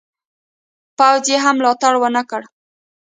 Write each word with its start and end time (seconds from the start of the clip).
پوځ 0.97 1.23
یې 1.31 1.37
هم 1.43 1.55
ملاتړ 1.59 1.93
ونه 1.99 2.21
کړ. 2.29 2.41